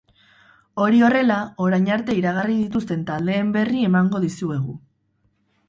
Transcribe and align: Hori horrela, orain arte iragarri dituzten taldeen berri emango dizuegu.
Hori 0.85 1.01
horrela, 1.07 1.35
orain 1.65 1.85
arte 1.97 2.17
iragarri 2.21 2.57
dituzten 2.63 3.05
taldeen 3.13 3.55
berri 3.59 3.87
emango 3.91 4.25
dizuegu. 4.27 4.77